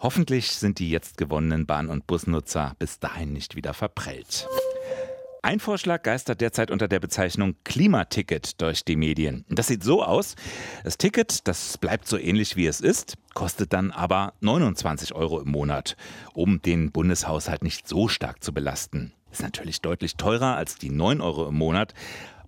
Hoffentlich 0.00 0.52
sind 0.56 0.80
die 0.80 0.90
jetzt 0.90 1.16
gewonnenen 1.16 1.66
Bahn- 1.66 1.88
und 2.00 2.06
Busnutzer 2.06 2.74
bis 2.78 2.98
dahin 2.98 3.32
nicht 3.32 3.56
wieder 3.56 3.74
verprellt. 3.74 4.48
Ein 5.42 5.60
Vorschlag 5.60 6.02
geistert 6.02 6.40
derzeit 6.40 6.70
unter 6.70 6.88
der 6.88 7.00
Bezeichnung 7.00 7.56
Klimaticket 7.64 8.60
durch 8.60 8.84
die 8.84 8.96
Medien. 8.96 9.44
Das 9.48 9.68
sieht 9.68 9.82
so 9.82 10.02
aus. 10.02 10.34
Das 10.84 10.98
Ticket, 10.98 11.46
das 11.48 11.78
bleibt 11.78 12.06
so 12.06 12.18
ähnlich 12.18 12.56
wie 12.56 12.66
es 12.66 12.80
ist, 12.80 13.16
kostet 13.34 13.72
dann 13.72 13.90
aber 13.90 14.34
29 14.40 15.14
Euro 15.14 15.40
im 15.40 15.50
Monat, 15.50 15.96
um 16.34 16.60
den 16.60 16.90
Bundeshaushalt 16.92 17.62
nicht 17.62 17.88
so 17.88 18.08
stark 18.08 18.42
zu 18.44 18.52
belasten. 18.52 19.12
Ist 19.30 19.42
natürlich 19.42 19.80
deutlich 19.80 20.16
teurer 20.16 20.56
als 20.56 20.76
die 20.76 20.90
9 20.90 21.20
Euro 21.20 21.48
im 21.48 21.54
Monat, 21.54 21.94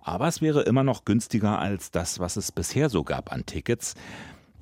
aber 0.01 0.27
es 0.27 0.41
wäre 0.41 0.63
immer 0.63 0.83
noch 0.83 1.05
günstiger 1.05 1.59
als 1.59 1.91
das, 1.91 2.19
was 2.19 2.37
es 2.37 2.51
bisher 2.51 2.89
so 2.89 3.03
gab 3.03 3.31
an 3.31 3.45
Tickets. 3.45 3.95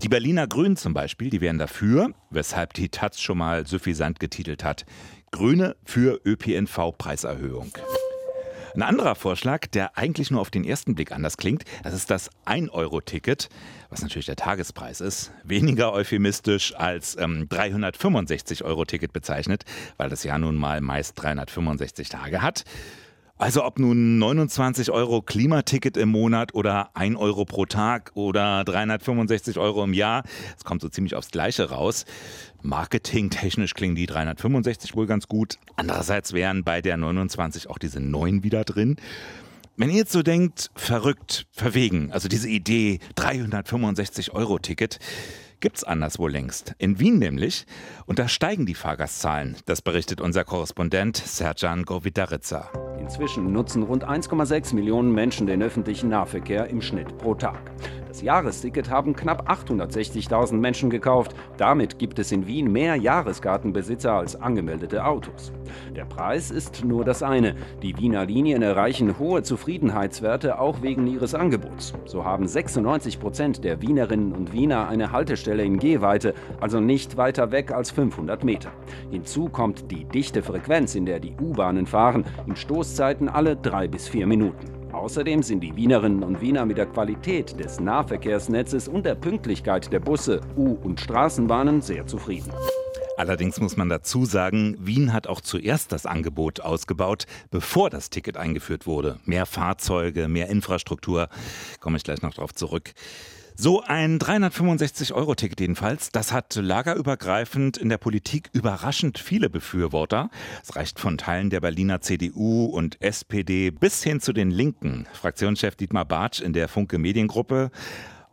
Die 0.03 0.09
Berliner 0.09 0.47
Grünen 0.47 0.77
zum 0.77 0.95
Beispiel, 0.95 1.29
die 1.29 1.41
wären 1.41 1.59
dafür, 1.59 2.11
weshalb 2.31 2.73
die 2.73 2.89
Taz 2.89 3.21
schon 3.21 3.37
mal 3.37 3.67
suffisant 3.67 4.19
getitelt 4.19 4.63
hat. 4.63 4.83
Grüne 5.29 5.75
für 5.85 6.19
ÖPNV-Preiserhöhung. 6.25 7.71
Ein 8.73 8.81
anderer 8.81 9.13
Vorschlag, 9.13 9.67
der 9.67 9.99
eigentlich 9.99 10.31
nur 10.31 10.41
auf 10.41 10.49
den 10.49 10.63
ersten 10.63 10.95
Blick 10.95 11.11
anders 11.11 11.37
klingt, 11.37 11.65
das 11.83 11.93
ist 11.93 12.09
das 12.09 12.31
1-Euro-Ticket, 12.47 13.49
was 13.91 14.01
natürlich 14.01 14.25
der 14.25 14.37
Tagespreis 14.37 15.01
ist. 15.01 15.33
Weniger 15.43 15.93
euphemistisch 15.93 16.73
als 16.75 17.15
ähm, 17.17 17.47
365-Euro-Ticket 17.49 19.13
bezeichnet, 19.13 19.65
weil 19.97 20.09
das 20.09 20.23
Jahr 20.23 20.39
nun 20.39 20.55
mal 20.55 20.81
meist 20.81 21.21
365 21.21 22.09
Tage 22.09 22.41
hat. 22.41 22.63
Also 23.41 23.65
ob 23.65 23.79
nun 23.79 24.19
29 24.19 24.91
Euro 24.91 25.23
Klimaticket 25.23 25.97
im 25.97 26.09
Monat 26.09 26.53
oder 26.53 26.95
1 26.95 27.17
Euro 27.17 27.43
pro 27.43 27.65
Tag 27.65 28.11
oder 28.13 28.63
365 28.63 29.57
Euro 29.57 29.83
im 29.83 29.95
Jahr, 29.95 30.21
es 30.55 30.63
kommt 30.63 30.83
so 30.83 30.89
ziemlich 30.89 31.15
aufs 31.15 31.31
Gleiche 31.31 31.71
raus. 31.71 32.05
Marketingtechnisch 32.61 33.73
klingen 33.73 33.95
die 33.95 34.05
365 34.05 34.95
wohl 34.95 35.07
ganz 35.07 35.27
gut. 35.27 35.57
Andererseits 35.75 36.33
wären 36.33 36.63
bei 36.63 36.83
der 36.83 36.97
29 36.97 37.67
auch 37.67 37.79
diese 37.79 37.99
9 37.99 38.43
wieder 38.43 38.63
drin. 38.63 38.97
Wenn 39.75 39.89
ihr 39.89 39.97
jetzt 39.97 40.11
so 40.11 40.21
denkt, 40.21 40.69
verrückt, 40.75 41.47
verwegen, 41.51 42.11
also 42.11 42.27
diese 42.27 42.47
Idee 42.47 42.99
365 43.15 44.33
Euro 44.33 44.59
Ticket, 44.59 44.99
gibt's 45.61 45.83
anderswo 45.83 46.27
längst. 46.27 46.75
In 46.77 46.99
Wien 46.99 47.17
nämlich. 47.17 47.65
Und 48.05 48.19
da 48.19 48.27
steigen 48.27 48.67
die 48.67 48.75
Fahrgastzahlen. 48.75 49.57
Das 49.65 49.81
berichtet 49.81 50.21
unser 50.21 50.43
Korrespondent 50.43 51.17
Serjan 51.17 51.85
Govidaritza. 51.85 52.69
Inzwischen 53.01 53.51
nutzen 53.51 53.81
rund 53.81 54.07
1,6 54.07 54.75
Millionen 54.75 55.11
Menschen 55.11 55.47
den 55.47 55.63
öffentlichen 55.63 56.09
Nahverkehr 56.09 56.67
im 56.67 56.83
Schnitt 56.83 57.17
pro 57.17 57.33
Tag. 57.33 57.71
Das 58.11 58.21
Jahresticket 58.21 58.89
haben 58.89 59.15
knapp 59.15 59.49
860.000 59.49 60.55
Menschen 60.55 60.89
gekauft. 60.89 61.33
Damit 61.55 61.97
gibt 61.97 62.19
es 62.19 62.33
in 62.33 62.45
Wien 62.45 62.69
mehr 62.69 62.97
Jahreskartenbesitzer 62.97 64.11
als 64.11 64.35
angemeldete 64.35 65.05
Autos. 65.05 65.53
Der 65.95 66.03
Preis 66.03 66.51
ist 66.51 66.83
nur 66.83 67.05
das 67.05 67.23
eine. 67.23 67.55
Die 67.81 67.97
Wiener 67.97 68.25
Linien 68.25 68.63
erreichen 68.63 69.17
hohe 69.17 69.43
Zufriedenheitswerte 69.43 70.59
auch 70.59 70.81
wegen 70.81 71.07
ihres 71.07 71.33
Angebots. 71.33 71.93
So 72.03 72.25
haben 72.25 72.49
96 72.49 73.17
Prozent 73.17 73.63
der 73.63 73.81
Wienerinnen 73.81 74.33
und 74.33 74.51
Wiener 74.51 74.89
eine 74.89 75.13
Haltestelle 75.13 75.63
in 75.63 75.79
Gehweite, 75.79 76.33
also 76.59 76.81
nicht 76.81 77.15
weiter 77.15 77.53
weg 77.53 77.71
als 77.71 77.91
500 77.91 78.43
Meter. 78.43 78.73
Hinzu 79.09 79.47
kommt 79.47 79.89
die 79.89 80.03
dichte 80.03 80.43
Frequenz, 80.43 80.95
in 80.95 81.05
der 81.05 81.21
die 81.21 81.37
U-Bahnen 81.41 81.85
fahren, 81.85 82.25
in 82.45 82.57
Stoßzeiten 82.57 83.29
alle 83.29 83.55
drei 83.55 83.87
bis 83.87 84.09
vier 84.09 84.27
Minuten. 84.27 84.80
Außerdem 85.01 85.41
sind 85.41 85.61
die 85.61 85.75
Wienerinnen 85.75 86.21
und 86.21 86.41
Wiener 86.41 86.63
mit 86.63 86.77
der 86.77 86.85
Qualität 86.85 87.59
des 87.59 87.79
Nahverkehrsnetzes 87.79 88.87
und 88.87 89.03
der 89.03 89.15
Pünktlichkeit 89.15 89.91
der 89.91 89.99
Busse, 89.99 90.41
U- 90.55 90.77
und 90.83 90.99
Straßenbahnen 90.99 91.81
sehr 91.81 92.05
zufrieden. 92.05 92.51
Allerdings 93.17 93.59
muss 93.59 93.75
man 93.77 93.89
dazu 93.89 94.25
sagen, 94.25 94.77
Wien 94.79 95.11
hat 95.11 95.25
auch 95.25 95.41
zuerst 95.41 95.91
das 95.91 96.05
Angebot 96.05 96.59
ausgebaut, 96.59 97.25
bevor 97.49 97.89
das 97.89 98.11
Ticket 98.11 98.37
eingeführt 98.37 98.85
wurde. 98.85 99.19
Mehr 99.25 99.47
Fahrzeuge, 99.47 100.27
mehr 100.27 100.49
Infrastruktur, 100.49 101.29
komme 101.79 101.97
ich 101.97 102.03
gleich 102.03 102.21
noch 102.21 102.35
darauf 102.35 102.53
zurück. 102.53 102.93
So 103.63 103.83
ein 103.83 104.17
365-Euro-Ticket 104.17 105.59
jedenfalls, 105.59 106.09
das 106.09 106.31
hat 106.31 106.55
lagerübergreifend 106.55 107.77
in 107.77 107.89
der 107.89 107.99
Politik 107.99 108.49
überraschend 108.53 109.19
viele 109.19 109.51
Befürworter. 109.51 110.31
Es 110.63 110.75
reicht 110.75 110.99
von 110.99 111.19
Teilen 111.19 111.51
der 111.51 111.61
Berliner 111.61 112.01
CDU 112.01 112.65
und 112.65 112.99
SPD 113.03 113.69
bis 113.69 114.01
hin 114.01 114.19
zu 114.19 114.33
den 114.33 114.49
Linken. 114.49 115.05
Fraktionschef 115.13 115.75
Dietmar 115.75 116.05
Bartsch 116.05 116.41
in 116.41 116.53
der 116.53 116.69
Funke 116.69 116.97
Mediengruppe 116.97 117.69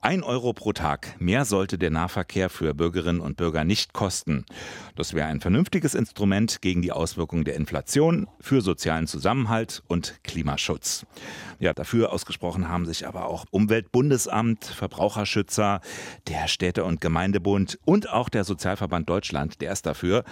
ein 0.00 0.22
Euro 0.22 0.52
pro 0.52 0.72
Tag. 0.72 1.16
Mehr 1.18 1.44
sollte 1.44 1.78
der 1.78 1.90
Nahverkehr 1.90 2.50
für 2.50 2.74
Bürgerinnen 2.74 3.20
und 3.20 3.36
Bürger 3.36 3.64
nicht 3.64 3.92
kosten. 3.92 4.44
Das 4.96 5.14
wäre 5.14 5.28
ein 5.28 5.40
vernünftiges 5.40 5.94
Instrument 5.94 6.62
gegen 6.62 6.82
die 6.82 6.92
Auswirkungen 6.92 7.44
der 7.44 7.56
Inflation, 7.56 8.28
für 8.40 8.60
sozialen 8.60 9.06
Zusammenhalt 9.06 9.82
und 9.88 10.20
Klimaschutz. 10.24 11.06
Ja, 11.58 11.72
dafür 11.72 12.12
ausgesprochen 12.12 12.68
haben 12.68 12.86
sich 12.86 13.06
aber 13.06 13.26
auch 13.26 13.44
Umweltbundesamt, 13.50 14.64
Verbraucherschützer, 14.64 15.80
der 16.28 16.48
Städte- 16.48 16.84
und 16.84 17.00
Gemeindebund 17.00 17.78
und 17.84 18.10
auch 18.10 18.28
der 18.28 18.44
Sozialverband 18.44 19.08
Deutschland, 19.08 19.60
der 19.60 19.72
ist 19.72 19.86
dafür. 19.86 20.24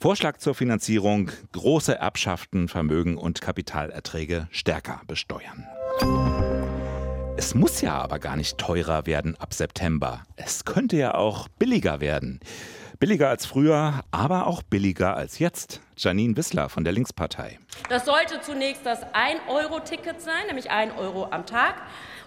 Vorschlag 0.00 0.38
zur 0.38 0.54
Finanzierung, 0.54 1.30
große 1.52 1.94
Erbschaften, 1.94 2.68
Vermögen 2.68 3.18
und 3.18 3.40
Kapitalerträge 3.40 4.48
stärker 4.50 5.02
besteuern. 5.06 5.66
Es 7.36 7.54
muss 7.54 7.80
ja 7.80 7.98
aber 7.98 8.18
gar 8.18 8.36
nicht 8.36 8.58
teurer 8.58 9.06
werden 9.06 9.34
ab 9.36 9.54
September. 9.54 10.24
Es 10.36 10.64
könnte 10.64 10.96
ja 10.96 11.14
auch 11.14 11.48
billiger 11.48 12.00
werden. 12.00 12.40
Billiger 12.98 13.30
als 13.30 13.46
früher, 13.46 14.00
aber 14.10 14.46
auch 14.46 14.62
billiger 14.62 15.16
als 15.16 15.38
jetzt. 15.38 15.80
Janine 15.96 16.36
Wissler 16.36 16.68
von 16.68 16.84
der 16.84 16.92
Linkspartei. 16.92 17.58
Das 17.88 18.04
sollte 18.04 18.40
zunächst 18.42 18.84
das 18.84 19.02
1-Euro-Ticket 19.04 20.20
sein, 20.20 20.46
nämlich 20.48 20.70
1 20.70 20.92
Euro 20.98 21.28
am 21.30 21.46
Tag. 21.46 21.76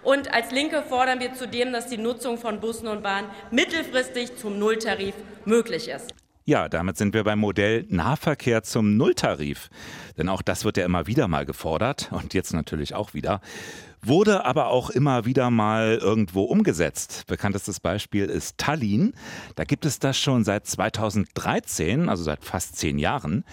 Und 0.02 0.34
als 0.34 0.52
Linke 0.52 0.82
fordern 0.82 1.20
wir 1.20 1.34
zudem, 1.34 1.72
dass 1.72 1.88
die 1.88 1.98
Nutzung 1.98 2.38
von 2.38 2.60
Bussen 2.60 2.88
und 2.88 3.04
Bahnen 3.04 3.30
mittelfristig 3.52 4.36
zum 4.38 4.58
Nulltarif 4.58 5.16
möglich 5.46 5.90
ist. 5.90 6.14
Ja, 6.46 6.68
damit 6.68 6.98
sind 6.98 7.14
wir 7.14 7.24
beim 7.24 7.40
Modell 7.40 7.86
Nahverkehr 7.90 8.64
zum 8.64 8.98
Nulltarif. 8.98 9.70
Denn 10.18 10.28
auch 10.28 10.42
das 10.42 10.66
wird 10.66 10.78
ja 10.78 10.86
immer 10.86 11.08
wieder 11.08 11.28
mal 11.28 11.46
gefordert 11.46 12.10
und 12.12 12.34
jetzt 12.34 12.54
natürlich 12.54 12.96
auch 12.96 13.14
wieder 13.14 13.40
wurde 14.06 14.46
aber 14.46 14.68
auch 14.68 14.90
immer 14.90 15.26
wieder 15.26 15.50
mal 15.50 15.98
irgendwo 16.02 16.44
umgesetzt. 16.44 17.24
Bekanntestes 17.28 17.80
Beispiel 17.80 18.26
ist 18.26 18.58
Tallinn. 18.58 19.14
Da 19.56 19.64
gibt 19.64 19.86
es 19.86 20.00
das 20.00 20.18
schon 20.18 20.44
seit 20.44 20.68
2013, 20.68 22.10
also 22.10 22.24
seit 22.24 22.44
fast 22.44 22.78
zehn 22.78 23.00
Jahren. 23.00 23.46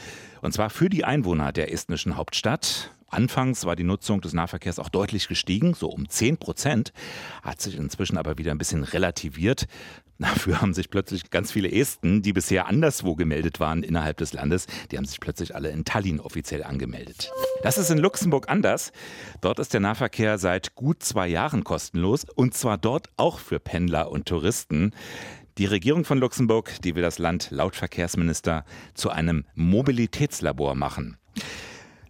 Und 0.43 0.53
zwar 0.53 0.71
für 0.71 0.89
die 0.89 1.05
Einwohner 1.05 1.53
der 1.53 1.73
estnischen 1.73 2.17
Hauptstadt. 2.17 2.91
Anfangs 3.11 3.65
war 3.67 3.77
die 3.77 3.85
Nutzung 3.85 4.21
des 4.21 4.33
Nahverkehrs 4.33 4.79
auch 4.79 4.89
deutlich 4.89 5.29
gestiegen, 5.29 5.75
so 5.75 5.89
um 5.89 6.09
10 6.09 6.39
Prozent, 6.39 6.93
hat 7.43 7.61
sich 7.61 7.77
inzwischen 7.77 8.17
aber 8.17 8.39
wieder 8.39 8.53
ein 8.53 8.59
bisschen 8.59 8.85
relativiert. 8.85 9.67
Dafür 10.21 10.61
haben 10.61 10.75
sich 10.75 10.91
plötzlich 10.91 11.31
ganz 11.31 11.51
viele 11.51 11.73
Esten, 11.73 12.21
die 12.21 12.35
bisher 12.35 12.67
anderswo 12.67 13.15
gemeldet 13.15 13.59
waren 13.59 13.83
innerhalb 13.83 14.19
des 14.19 14.35
Landes, 14.35 14.67
die 14.91 14.99
haben 14.99 15.07
sich 15.07 15.19
plötzlich 15.19 15.55
alle 15.55 15.71
in 15.71 15.85
Tallinn 15.85 16.21
offiziell 16.21 16.63
angemeldet. 16.63 17.33
Das 17.63 17.79
ist 17.79 17.91
in 17.91 17.99
Luxemburg 17.99 18.49
anders. 18.49 18.93
Dort 19.41 19.59
ist 19.59 19.73
der 19.73 19.81
Nahverkehr 19.81 20.39
seit 20.39 20.75
gut 20.75 21.03
zwei 21.03 21.27
Jahren 21.27 21.65
kostenlos 21.65 22.27
und 22.35 22.55
zwar 22.55 22.77
dort 22.77 23.09
auch 23.17 23.39
für 23.39 23.59
Pendler 23.61 24.11
und 24.11 24.27
Touristen. 24.27 24.93
Die 25.57 25.67
Regierung 25.67 26.05
von 26.05 26.19
Luxemburg, 26.19 26.81
die 26.83 26.95
will 26.95 27.03
das 27.03 27.19
Land 27.19 27.49
laut 27.51 27.75
Verkehrsminister 27.75 28.65
zu 28.95 29.11
einem 29.11 29.47
Mobilitätslabor 29.55 30.75
machen. 30.75 31.17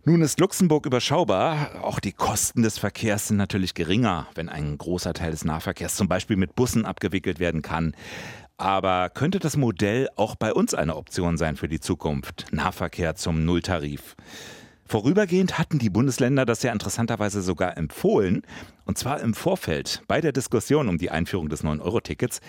Nun 0.04 0.22
ist 0.22 0.40
Luxemburg 0.40 0.86
überschaubar. 0.86 1.82
Auch 1.82 2.00
die 2.00 2.12
Kosten 2.12 2.62
des 2.62 2.78
Verkehrs 2.78 3.28
sind 3.28 3.36
natürlich 3.36 3.74
geringer, 3.74 4.28
wenn 4.34 4.48
ein 4.48 4.78
großer 4.78 5.12
Teil 5.12 5.30
des 5.30 5.44
Nahverkehrs 5.44 5.94
zum 5.94 6.08
Beispiel 6.08 6.36
mit 6.36 6.54
Bussen 6.54 6.86
abgewickelt 6.86 7.38
werden 7.38 7.60
kann. 7.60 7.94
Aber 8.56 9.10
könnte 9.10 9.40
das 9.40 9.58
Modell 9.58 10.08
auch 10.16 10.36
bei 10.36 10.54
uns 10.54 10.72
eine 10.72 10.96
Option 10.96 11.36
sein 11.36 11.56
für 11.56 11.68
die 11.68 11.80
Zukunft? 11.80 12.46
Nahverkehr 12.50 13.14
zum 13.14 13.44
Nulltarif. 13.44 14.16
Vorübergehend 14.90 15.56
hatten 15.56 15.78
die 15.78 15.88
Bundesländer 15.88 16.44
das 16.44 16.64
ja 16.64 16.72
interessanterweise 16.72 17.42
sogar 17.42 17.76
empfohlen, 17.76 18.42
und 18.86 18.98
zwar 18.98 19.20
im 19.20 19.34
Vorfeld 19.34 20.02
bei 20.08 20.20
der 20.20 20.32
Diskussion 20.32 20.88
um 20.88 20.98
die 20.98 21.12
Einführung 21.12 21.48
des 21.48 21.62
9-Euro-Tickets. 21.62 22.40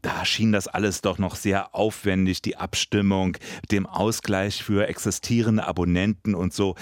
Da 0.00 0.24
schien 0.24 0.52
das 0.52 0.68
alles 0.68 1.02
doch 1.02 1.18
noch 1.18 1.36
sehr 1.36 1.74
aufwendig, 1.74 2.40
die 2.40 2.56
Abstimmung, 2.56 3.36
dem 3.70 3.84
Ausgleich 3.84 4.64
für 4.64 4.88
existierende 4.88 5.66
Abonnenten 5.66 6.34
und 6.34 6.54
so. 6.54 6.76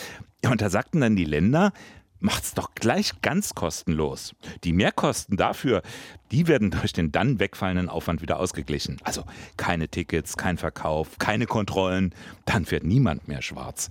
Und 0.44 0.62
da 0.62 0.70
sagten 0.70 1.00
dann 1.00 1.16
die 1.16 1.24
Länder, 1.24 1.72
macht's 2.20 2.54
doch 2.54 2.76
gleich 2.76 3.20
ganz 3.20 3.56
kostenlos. 3.56 4.36
Die 4.62 4.72
Mehrkosten 4.72 5.36
dafür, 5.36 5.82
die 6.30 6.46
werden 6.46 6.70
durch 6.70 6.92
den 6.92 7.10
dann 7.10 7.40
wegfallenden 7.40 7.88
Aufwand 7.88 8.22
wieder 8.22 8.38
ausgeglichen. 8.38 8.98
Also 9.02 9.24
keine 9.56 9.88
Tickets, 9.88 10.36
kein 10.36 10.56
Verkauf, 10.56 11.18
keine 11.18 11.46
Kontrollen, 11.46 12.14
dann 12.44 12.64
fährt 12.64 12.84
niemand 12.84 13.26
mehr 13.26 13.42
schwarz. 13.42 13.90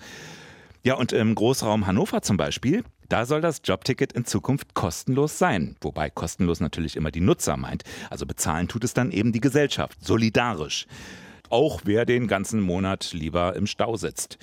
Ja, 0.81 0.93
und 0.93 1.12
im 1.12 1.36
Großraum 1.36 1.88
Hannover 1.88 2.21
zum 2.21 2.38
Beispiel, 2.38 2.83
da 3.09 3.25
soll 3.25 3.41
das 3.41 3.62
Jobticket 3.65 4.13
in 4.13 4.24
Zukunft 4.24 4.75
kostenlos 4.75 5.38
sein. 5.38 5.75
Wobei 5.81 6.09
kostenlos 6.09 6.62
natürlich 6.62 6.95
immer 6.95 7.12
die 7.12 7.19
Nutzer 7.19 7.57
meint. 7.57 7.83
Also 8.09 8.25
bezahlen 8.25 8.69
tut 8.69 8.86
es 8.86 8.93
dann 8.93 9.12
eben 9.12 9.33
die 9.33 9.41
Gesellschaft, 9.41 9.98
solidarisch. 10.05 10.88
Auch 11.50 11.81
wer 11.83 12.05
den 12.05 12.27
ganzen 12.27 12.62
Monat 12.62 13.12
lieber 13.12 13.57
im 13.57 13.67
Stau 13.67 13.98
sitzt. 13.98 14.38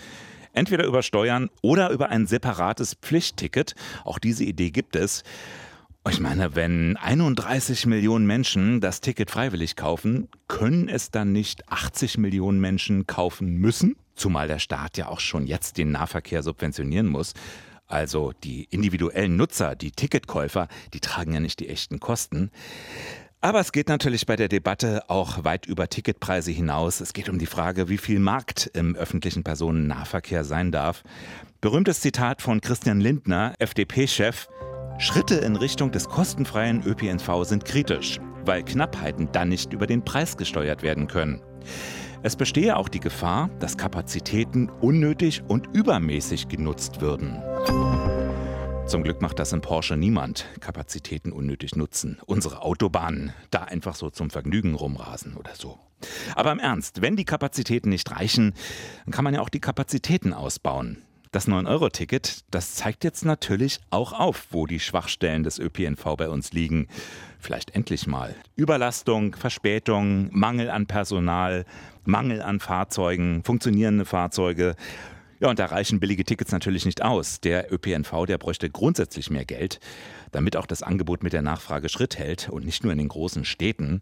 Entweder 0.52 0.85
über 0.85 1.02
Steuern 1.02 1.49
oder 1.62 1.90
über 1.90 2.11
ein 2.11 2.26
separates 2.26 2.95
Pflichtticket. 2.95 3.75
Auch 4.05 4.19
diese 4.19 4.45
Idee 4.45 4.71
gibt 4.71 4.95
es. 4.95 5.23
Ich 6.11 6.21
meine, 6.21 6.55
wenn 6.55 6.99
31 6.99 7.87
Millionen 7.87 8.26
Menschen 8.26 8.81
das 8.83 9.00
Ticket 9.00 9.31
freiwillig 9.31 9.75
kaufen, 9.75 10.28
können 10.49 10.88
es 10.88 11.11
dann 11.11 11.33
nicht 11.33 11.69
80 11.71 12.19
Millionen 12.19 12.61
Menschen 12.61 13.07
kaufen 13.07 13.57
müssen? 13.57 13.97
Zumal 14.16 14.49
der 14.49 14.58
Staat 14.58 14.96
ja 14.96 15.08
auch 15.08 15.20
schon 15.20 15.46
jetzt 15.46 15.78
den 15.78 15.92
Nahverkehr 15.92 16.42
subventionieren 16.42 17.06
muss. 17.06 17.35
Also 17.87 18.32
die 18.42 18.64
individuellen 18.64 19.37
Nutzer, 19.37 19.76
die 19.76 19.92
Ticketkäufer, 19.92 20.66
die 20.92 21.00
tragen 21.00 21.32
ja 21.32 21.40
nicht 21.40 21.61
die 21.61 21.68
echten 21.68 22.00
Kosten. 22.00 22.50
Aber 23.40 23.61
es 23.61 23.70
geht 23.70 23.88
natürlich 23.88 24.26
bei 24.26 24.35
der 24.35 24.49
Debatte 24.49 25.08
auch 25.08 25.44
weit 25.44 25.66
über 25.66 25.88
Ticketpreise 25.88 26.50
hinaus. 26.50 27.00
Es 27.00 27.12
geht 27.12 27.28
um 27.28 27.38
die 27.38 27.46
Frage, 27.46 27.88
wie 27.88 27.99
viel 27.99 28.18
Markt 28.18 28.70
im 28.75 28.96
öffentlichen 28.96 29.44
Personennahverkehr 29.44 30.42
sein 30.42 30.73
darf. 30.73 31.04
Berühmtes 31.61 32.00
Zitat 32.00 32.42
von 32.42 32.61
Christian 32.61 33.00
Lindner, 33.00 33.54
FDP-Chef. 33.58 34.49
Schritte 34.99 35.37
in 35.37 35.56
Richtung 35.56 35.92
des 35.92 36.08
kostenfreien 36.08 36.82
ÖPNV 36.85 37.44
sind 37.44 37.66
kritisch, 37.66 38.18
weil 38.46 38.64
Knappheiten 38.64 39.28
dann 39.30 39.50
nicht 39.50 39.75
über 39.75 39.87
den 39.87 40.04
Preis 40.04 40.38
gesteuert 40.38 40.82
werden 40.82 41.06
können. 41.06 41.42
Es 42.26 42.35
bestehe 42.35 42.76
auch 42.76 42.88
die 42.88 42.99
Gefahr, 42.99 43.50
dass 43.61 43.76
Kapazitäten 43.76 44.68
unnötig 44.68 45.45
und 45.47 45.68
übermäßig 45.73 46.49
genutzt 46.49 47.00
würden. 47.00 47.40
Zum 48.88 49.04
Glück 49.04 49.23
macht 49.23 49.38
das 49.38 49.52
in 49.52 49.61
Porsche 49.61 49.97
niemand. 49.97 50.45
Kapazitäten 50.59 51.30
unnötig 51.30 51.76
nutzen. 51.76 52.18
Unsere 52.26 52.62
Autobahnen 52.62 53.33
da 53.52 53.61
einfach 53.61 53.95
so 53.95 54.11
zum 54.11 54.30
Vergnügen 54.30 54.75
rumrasen 54.75 55.37
oder 55.37 55.54
so. 55.54 55.78
Aber 56.35 56.50
im 56.50 56.59
Ernst, 56.59 57.00
wenn 57.00 57.14
die 57.14 57.25
Kapazitäten 57.25 57.90
nicht 57.90 58.11
reichen, 58.11 58.54
dann 59.04 59.12
kann 59.12 59.23
man 59.23 59.35
ja 59.35 59.40
auch 59.40 59.49
die 59.49 59.61
Kapazitäten 59.61 60.33
ausbauen. 60.33 61.05
Das 61.37 61.49
9-Euro-Ticket, 61.49 62.45
das 62.50 62.76
zeigt 62.76 63.05
jetzt 63.05 63.26
natürlich 63.26 63.81
auch 63.90 64.14
auf, 64.14 64.47
wo 64.52 64.66
die 64.66 64.81
Schwachstellen 64.81 65.43
des 65.43 65.59
ÖPNV 65.59 66.16
bei 66.16 66.31
uns 66.31 66.55
liegen. 66.55 66.88
Vielleicht 67.38 67.75
endlich 67.75 68.07
mal. 68.07 68.35
Überlastung, 68.55 69.37
Verspätung, 69.37 70.31
Mangel 70.33 70.71
an 70.71 70.87
Personal, 70.87 71.66
Mangel 72.07 72.40
an 72.40 72.59
Fahrzeugen, 72.59 73.45
funktionierende 73.45 74.07
Fahrzeuge. 74.07 74.76
Ja, 75.38 75.50
und 75.50 75.59
da 75.59 75.66
reichen 75.66 76.00
billige 76.00 76.25
Tickets 76.25 76.50
natürlich 76.50 76.87
nicht 76.87 77.05
aus. 77.05 77.40
Der 77.43 77.71
ÖPNV, 77.71 78.25
der 78.26 78.38
bräuchte 78.38 78.71
grundsätzlich 78.71 79.28
mehr 79.31 79.45
Geld, 79.45 79.81
damit 80.33 80.57
auch 80.57 80.64
das 80.64 80.83
Angebot 80.83 81.23
mit 81.23 81.35
der 81.35 81.43
Nachfrage 81.43 81.90
Schritt 81.90 82.19
hält 82.19 82.49
und 82.49 82.64
nicht 82.64 82.85
nur 82.85 82.93
in 82.93 82.99
den 82.99 83.09
großen 83.09 83.45
Städten. 83.45 84.00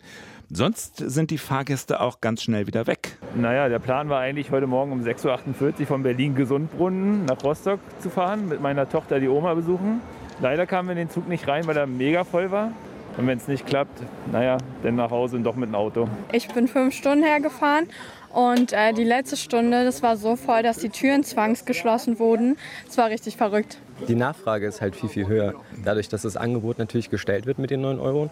Sonst 0.49 0.99
sind 0.99 1.33
die 1.33 1.39
Fahrgäste 1.39 2.01
auch 2.01 2.21
ganz 2.21 2.45
schnell 2.45 2.69
wieder 2.69 2.87
weg. 2.87 3.19
Naja, 3.35 3.69
der 3.69 3.81
Plan 3.81 4.09
war 4.09 4.21
eigentlich 4.21 4.53
heute 4.53 4.69
Morgen 4.69 4.93
um 4.93 5.03
6.48 5.03 5.81
Uhr 5.81 5.87
von 5.87 6.05
Berlin-Gesundbrunnen 6.05 7.25
nach 7.25 7.43
Rostock 7.43 7.81
zu 7.99 8.11
fahren, 8.11 8.49
mit 8.49 8.61
meiner 8.61 8.89
Tochter 8.89 9.19
die 9.19 9.29
Oma 9.29 9.55
besuchen. 9.55 10.01
Leider 10.41 10.67
kamen 10.67 10.89
wir 10.89 10.93
in 10.93 10.99
den 10.99 11.11
Zug 11.11 11.29
nicht 11.29 11.49
rein, 11.49 11.67
weil 11.67 11.77
er 11.77 11.87
mega 11.87 12.23
voll 12.23 12.53
war. 12.53 12.71
Und 13.17 13.27
wenn 13.27 13.39
es 13.39 13.47
nicht 13.47 13.67
klappt, 13.67 14.03
naja, 14.33 14.59
dann 14.83 14.97
nach 14.97 15.11
Hause 15.11 15.37
und 15.37 15.45
doch 15.45 15.55
mit 15.55 15.69
dem 15.69 15.75
Auto. 15.75 16.09
Ich 16.33 16.49
bin 16.49 16.67
fünf 16.67 16.95
Stunden 16.95 17.23
hergefahren 17.25 17.89
und 18.35 18.73
äh, 18.73 18.93
die 18.93 19.05
letzte 19.05 19.37
Stunde, 19.37 19.85
das 19.85 20.03
war 20.03 20.17
so 20.17 20.35
voll, 20.35 20.65
dass 20.65 20.79
die 20.79 20.89
Türen 20.89 21.23
zwangsgeschlossen 21.23 22.19
wurden. 22.19 22.57
Es 22.89 22.99
war 22.99 23.09
richtig 23.09 23.37
verrückt. 23.37 23.79
Die 24.09 24.17
Nachfrage 24.17 24.67
ist 24.67 24.81
halt 24.81 24.97
viel, 24.97 25.09
viel 25.09 25.29
höher. 25.29 25.55
Dadurch, 25.85 26.09
dass 26.09 26.23
das 26.23 26.37
Angebot 26.37 26.79
natürlich 26.79 27.11
gestellt 27.11 27.47
wird 27.47 27.61
mit 27.61 27.71
den 27.71 27.81
9 27.83 28.01
Euro. 28.01 28.31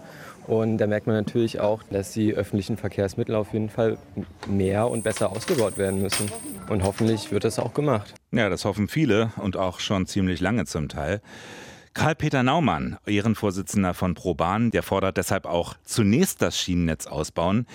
Und 0.48 0.78
da 0.78 0.88
merkt 0.88 1.06
man 1.06 1.14
natürlich 1.14 1.60
auch, 1.60 1.84
dass 1.84 2.10
die 2.10 2.34
öffentlichen 2.34 2.76
Verkehrsmittel 2.76 3.36
auf 3.36 3.52
jeden 3.52 3.70
Fall 3.70 3.96
mehr 4.48 4.88
und 4.88 5.04
besser 5.04 5.30
ausgebaut 5.30 5.78
werden 5.78 6.02
müssen. 6.02 6.28
Und 6.68 6.82
hoffentlich 6.82 7.30
wird 7.30 7.44
das 7.44 7.60
auch 7.60 7.72
gemacht. 7.72 8.14
Ja, 8.32 8.48
das 8.48 8.64
hoffen 8.64 8.88
viele 8.88 9.30
und 9.36 9.56
auch 9.56 9.78
schon 9.78 10.06
ziemlich 10.06 10.40
lange 10.40 10.64
zum 10.64 10.88
Teil. 10.88 11.20
Karl-Peter 11.94 12.42
Naumann, 12.42 12.96
Ehrenvorsitzender 13.06 13.92
von 13.92 14.14
ProBahn, 14.14 14.70
der 14.70 14.82
fordert 14.82 15.18
deshalb 15.18 15.44
auch 15.44 15.76
zunächst 15.84 16.40
das 16.40 16.58
Schienennetz 16.58 17.06
ausbauen, 17.06 17.66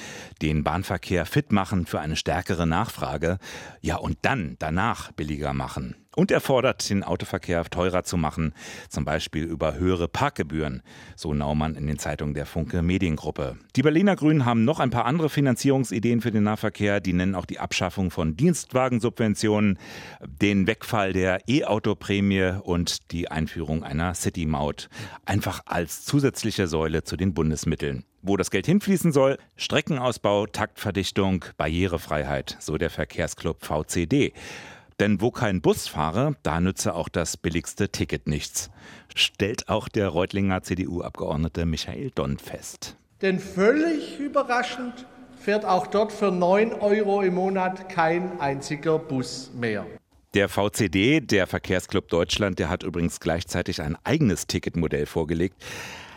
den 0.41 0.63
Bahnverkehr 0.63 1.25
fit 1.25 1.51
machen 1.51 1.85
für 1.85 1.99
eine 1.99 2.15
stärkere 2.15 2.65
Nachfrage, 2.65 3.37
ja 3.81 3.97
und 3.97 4.17
dann 4.23 4.55
danach 4.59 5.11
billiger 5.11 5.53
machen. 5.53 5.95
Und 6.17 6.31
er 6.31 6.41
fordert, 6.41 6.89
den 6.89 7.03
Autoverkehr 7.03 7.63
teurer 7.65 8.03
zu 8.03 8.17
machen, 8.17 8.55
zum 8.89 9.05
Beispiel 9.05 9.43
über 9.43 9.75
höhere 9.75 10.07
Parkgebühren, 10.07 10.81
so 11.15 11.35
Naumann 11.35 11.75
in 11.75 11.85
den 11.85 11.99
Zeitungen 11.99 12.33
der 12.33 12.47
Funke 12.47 12.81
Mediengruppe. 12.81 13.57
Die 13.75 13.83
Berliner 13.83 14.15
Grünen 14.15 14.43
haben 14.43 14.65
noch 14.65 14.79
ein 14.79 14.89
paar 14.89 15.05
andere 15.05 15.29
Finanzierungsideen 15.29 16.21
für 16.21 16.31
den 16.31 16.41
Nahverkehr. 16.41 17.01
Die 17.01 17.13
nennen 17.13 17.35
auch 17.35 17.45
die 17.45 17.59
Abschaffung 17.59 18.09
von 18.09 18.35
Dienstwagensubventionen, 18.35 19.77
den 20.41 20.65
Wegfall 20.65 21.13
der 21.13 21.47
E-Auto-Prämie 21.47 22.61
und 22.63 23.11
die 23.11 23.29
Einführung 23.29 23.83
einer 23.83 24.15
City-Maut. 24.15 24.89
Einfach 25.23 25.61
als 25.67 26.03
zusätzliche 26.03 26.65
Säule 26.67 27.03
zu 27.03 27.15
den 27.15 27.35
Bundesmitteln. 27.35 28.05
Wo 28.23 28.37
das 28.37 28.49
Geld 28.49 28.65
hinfließen 28.65 29.11
soll, 29.11 29.37
Streckenausbau, 29.55 30.47
Taktverdichtung, 30.47 31.45
Barrierefreiheit, 31.57 32.57
so 32.59 32.79
der 32.79 32.89
Verkehrsclub 32.89 33.63
VCD. 33.63 34.33
Denn 34.99 35.21
wo 35.21 35.29
kein 35.29 35.61
Bus 35.61 35.87
fahre, 35.87 36.35
da 36.41 36.59
nütze 36.59 36.95
auch 36.95 37.07
das 37.07 37.37
billigste 37.37 37.89
Ticket 37.89 38.27
nichts. 38.27 38.71
Stellt 39.15 39.69
auch 39.69 39.89
der 39.89 40.07
Reutlinger 40.09 40.63
CDU-Abgeordnete 40.63 41.65
Michael 41.65 42.11
Donn 42.15 42.39
fest. 42.39 42.97
Denn 43.21 43.39
völlig 43.39 44.19
überraschend 44.19 45.05
fährt 45.39 45.65
auch 45.65 45.87
dort 45.87 46.11
für 46.11 46.31
9 46.31 46.73
Euro 46.73 47.21
im 47.21 47.35
Monat 47.35 47.89
kein 47.89 48.39
einziger 48.39 48.97
Bus 48.97 49.51
mehr. 49.53 49.85
Der 50.33 50.49
VCD, 50.49 51.21
der 51.21 51.47
Verkehrsclub 51.47 52.09
Deutschland, 52.09 52.59
der 52.59 52.69
hat 52.69 52.83
übrigens 52.83 53.19
gleichzeitig 53.19 53.81
ein 53.81 53.97
eigenes 54.03 54.45
Ticketmodell 54.47 55.05
vorgelegt. 55.05 55.63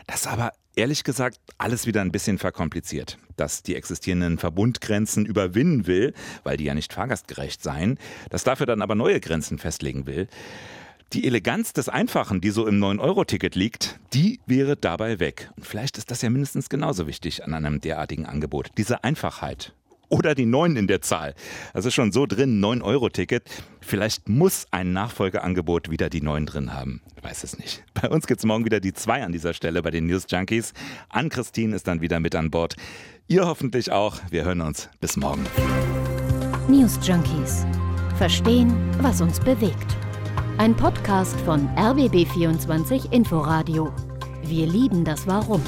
Das 0.06 0.26
aber 0.26 0.52
ehrlich 0.80 1.04
gesagt 1.04 1.38
alles 1.58 1.87
wieder 1.87 2.00
ein 2.00 2.10
bisschen 2.10 2.38
verkompliziert. 2.38 3.18
Das 3.37 3.62
die 3.62 3.76
existierenden 3.76 4.38
Verbundgrenzen 4.38 5.26
überwinden 5.26 5.87
will, 5.87 6.14
weil 6.42 6.56
die 6.56 6.64
ja 6.64 6.75
nicht 6.75 6.94
fahrgastgerecht 6.94 7.62
seien, 7.62 7.99
das 8.30 8.44
dafür 8.44 8.64
dann 8.64 8.80
aber 8.80 8.94
neue 8.94 9.20
Grenzen 9.20 9.58
festlegen 9.58 10.06
will. 10.06 10.26
Die 11.12 11.26
Eleganz 11.26 11.72
des 11.72 11.88
Einfachen, 11.88 12.40
die 12.40 12.50
so 12.50 12.66
im 12.66 12.82
9-Euro-Ticket 12.82 13.56
liegt, 13.56 13.99
die 14.14 14.40
wäre 14.46 14.76
dabei 14.76 15.20
weg. 15.20 15.50
Und 15.56 15.66
vielleicht 15.66 15.99
ist 15.99 16.10
das 16.10 16.22
ja 16.22 16.30
mindestens 16.30 16.68
genauso 16.70 17.06
wichtig 17.06 17.44
an 17.44 17.52
einem 17.52 17.80
derartigen 17.80 18.26
Angebot. 18.26 18.70
Diese 18.78 19.04
Einfachheit 19.04 19.75
oder 20.11 20.35
die 20.35 20.45
9 20.45 20.76
in 20.76 20.87
der 20.87 21.00
Zahl. 21.00 21.35
Das 21.73 21.87
ist 21.87 21.95
schon 21.95 22.12
so 22.12 22.26
drin, 22.26 22.62
9-Euro-Ticket. 22.62 23.49
Vielleicht 23.81 24.29
muss 24.29 24.67
ein 24.71 24.93
Nachfolgeangebot 24.93 25.90
wieder 25.90 26.11
die 26.11 26.21
9 26.21 26.45
drin 26.45 26.75
haben. 26.75 27.00
Ich 27.17 27.25
weiß 27.25 27.45
es 27.45 27.59
nicht. 27.59 27.83
Bei 27.95 28.11
uns 28.11 28.26
gibt 28.26 28.40
es 28.40 28.45
morgen 28.45 28.67
wieder 28.67 28.81
die 28.81 28.93
2 28.93 29.25
an 29.25 29.33
dieser 29.33 29.55
Stelle 29.55 29.81
bei 29.83 29.90
den 29.90 30.07
News 30.07 30.26
Junkies. 30.29 30.75
Ann-Christine 31.09 31.75
ist 31.75 31.87
dann 31.87 32.02
wieder 32.02 32.21
mit 32.21 32.35
an 32.35 32.50
Bord. 32.50 32.76
Ihr 33.29 33.47
hoffentlich 33.47 33.90
auch. 33.93 34.19
Wir 34.31 34.45
hören 34.45 34.61
uns. 34.61 34.90
Bis 35.00 35.17
morgen. 35.17 35.47
News 36.69 36.99
Junkies. 37.02 37.64
Verstehen, 38.19 38.75
was 39.00 39.21
uns 39.21 39.40
bewegt. 39.40 39.97
Ein 40.59 40.76
Podcast 40.76 41.40
von 41.40 41.69
RBB24 41.76 43.12
Inforadio. 43.12 43.93
Wir 44.43 44.67
lieben 44.67 45.05
das 45.05 45.26
Warum. 45.26 45.62